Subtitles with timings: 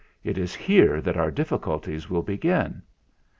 [0.23, 2.81] It is here that our difficulties will begin."